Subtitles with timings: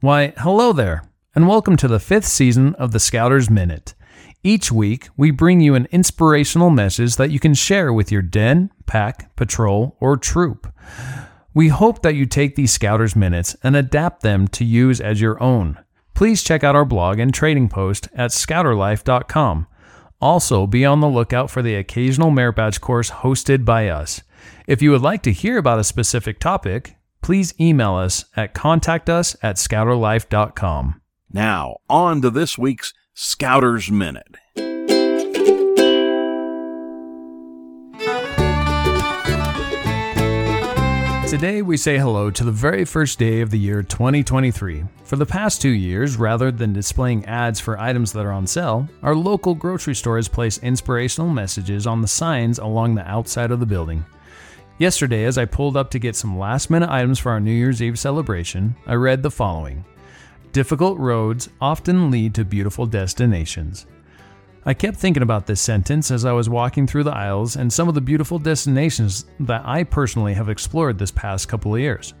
[0.00, 1.02] Why, hello there,
[1.34, 3.94] and welcome to the fifth season of the Scouters Minute.
[4.44, 8.70] Each week, we bring you an inspirational message that you can share with your den,
[8.86, 10.72] pack, patrol, or troop.
[11.52, 15.42] We hope that you take these Scouters Minutes and adapt them to use as your
[15.42, 15.80] own.
[16.14, 19.66] Please check out our blog and trading post at scouterlife.com.
[20.20, 24.22] Also, be on the lookout for the occasional merit badge course hosted by us.
[24.68, 29.36] If you would like to hear about a specific topic, please email us at contactus
[29.42, 31.00] at scouterlife.com.
[31.32, 34.36] Now, on to this week's Scouters Minute.
[41.28, 44.84] Today, we say hello to the very first day of the year 2023.
[45.04, 48.88] For the past two years, rather than displaying ads for items that are on sale,
[49.02, 53.66] our local grocery stores place inspirational messages on the signs along the outside of the
[53.66, 54.06] building.
[54.78, 57.82] Yesterday, as I pulled up to get some last minute items for our New Year's
[57.82, 59.84] Eve celebration, I read the following
[60.52, 63.86] Difficult roads often lead to beautiful destinations.
[64.64, 67.88] I kept thinking about this sentence as I was walking through the aisles and some
[67.88, 72.14] of the beautiful destinations that I personally have explored this past couple of years.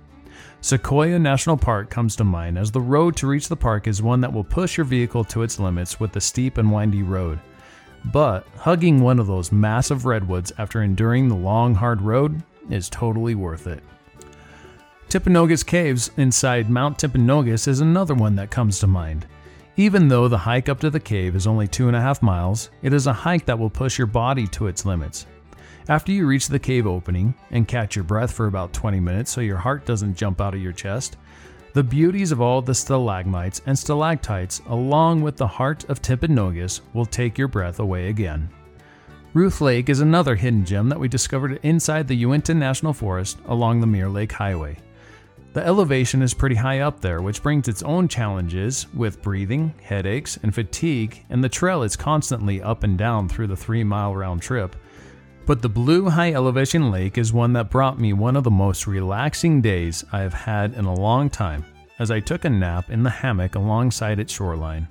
[0.60, 4.20] Sequoia National Park comes to mind as the road to reach the park is one
[4.20, 7.38] that will push your vehicle to its limits with the steep and windy road.
[8.12, 13.34] But hugging one of those massive redwoods after enduring the long, hard road is totally
[13.34, 13.82] worth it.
[15.08, 19.26] Timpanogos Caves inside Mount Timpanogos is another one that comes to mind.
[19.76, 22.70] Even though the hike up to the cave is only two and a half miles,
[22.82, 25.26] it is a hike that will push your body to its limits.
[25.88, 29.40] After you reach the cave opening and catch your breath for about 20 minutes so
[29.40, 31.16] your heart doesn't jump out of your chest,
[31.78, 37.06] the beauties of all the stalagmites and stalactites, along with the heart of Timpanogos, will
[37.06, 38.50] take your breath away again.
[39.32, 43.78] Ruth Lake is another hidden gem that we discovered inside the Uinta National Forest along
[43.80, 44.76] the Mirror Lake Highway.
[45.52, 50.36] The elevation is pretty high up there, which brings its own challenges with breathing, headaches,
[50.42, 54.42] and fatigue, and the trail is constantly up and down through the three mile round
[54.42, 54.74] trip.
[55.48, 58.86] But the Blue High Elevation Lake is one that brought me one of the most
[58.86, 61.64] relaxing days I have had in a long time,
[61.98, 64.88] as I took a nap in the hammock alongside its shoreline.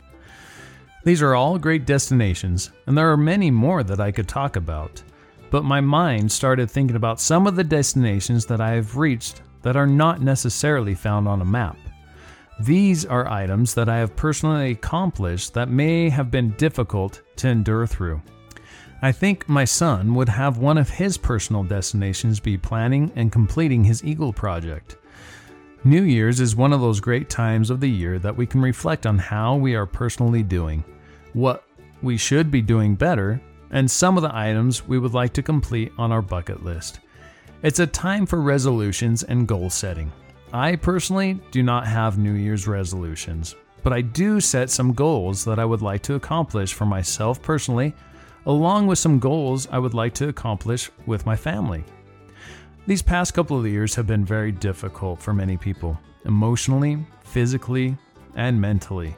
[1.04, 5.02] These are all great destinations, and there are many more that I could talk about.
[5.50, 9.78] But my mind started thinking about some of the destinations that I have reached that
[9.78, 11.78] are not necessarily found on a map.
[12.60, 17.88] These are items that I have personally accomplished that may have been difficult to endure
[17.88, 18.22] through.
[19.02, 23.84] I think my son would have one of his personal destinations be planning and completing
[23.84, 24.98] his Eagle project.
[25.84, 29.06] New Year's is one of those great times of the year that we can reflect
[29.06, 30.84] on how we are personally doing,
[31.34, 31.64] what
[32.02, 33.40] we should be doing better,
[33.72, 37.00] and some of the items we would like to complete on our bucket list.
[37.62, 40.12] It's a time for resolutions and goal setting.
[40.52, 45.60] I personally do not have New Year's resolutions, but I do set some goals that
[45.60, 47.94] I would like to accomplish for myself personally,
[48.46, 51.84] along with some goals I would like to accomplish with my family.
[52.88, 57.98] These past couple of years have been very difficult for many people, emotionally, physically,
[58.36, 59.14] and mentally.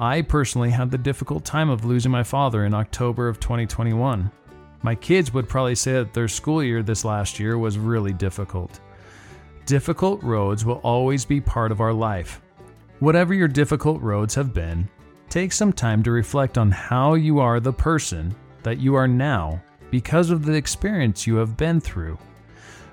[0.00, 4.28] I personally had the difficult time of losing my father in October of 2021.
[4.82, 8.80] My kids would probably say that their school year this last year was really difficult.
[9.66, 12.40] Difficult roads will always be part of our life.
[12.98, 14.88] Whatever your difficult roads have been,
[15.28, 18.34] take some time to reflect on how you are the person
[18.64, 19.62] that you are now
[19.92, 22.18] because of the experience you have been through.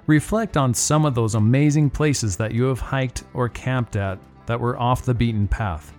[0.07, 4.59] Reflect on some of those amazing places that you have hiked or camped at that
[4.59, 5.93] were off the beaten path.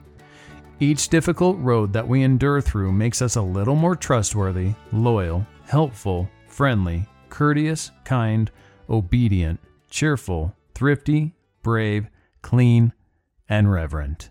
[0.81, 6.31] Each difficult road that we endure through makes us a little more trustworthy, loyal, helpful,
[6.47, 8.51] friendly, courteous, kind,
[8.89, 9.61] obedient,
[9.91, 12.09] cheerful, thrifty, brave,
[12.41, 12.95] clean,
[13.47, 14.31] and reverent.